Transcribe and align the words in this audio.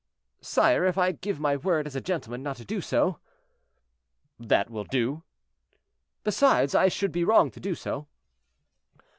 "Sire, 0.41 0.83
if 0.83 0.97
I 0.97 1.11
give 1.11 1.39
my 1.39 1.55
word 1.55 1.85
as 1.85 1.95
a 1.95 2.01
gentleman 2.01 2.41
not 2.41 2.57
to 2.57 2.65
do 2.65 2.81
so?" 2.81 3.19
"That 4.39 4.71
will 4.71 4.83
do." 4.85 5.21
"Besides, 6.23 6.73
I 6.73 6.87
should 6.87 7.11
be 7.11 7.23
wrong 7.23 7.51
to 7.51 7.59
do 7.59 7.75
so." 7.75 8.07